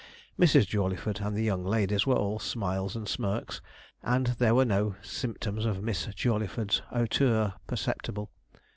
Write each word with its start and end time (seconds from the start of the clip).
Mrs. 0.39 0.65
Jawleyford 0.65 1.19
and 1.21 1.37
the 1.37 1.43
young 1.43 1.63
ladies 1.63 2.07
were 2.07 2.15
all 2.15 2.39
smiles 2.39 2.95
and 2.95 3.07
smirks, 3.07 3.61
and 4.01 4.25
there 4.39 4.55
were 4.55 4.65
no 4.65 4.95
symptoms 5.03 5.63
of 5.63 5.83
Miss 5.83 6.07
Jawleyford's 6.15 6.79
hauteur 6.89 7.53
perceptible. 7.67 8.31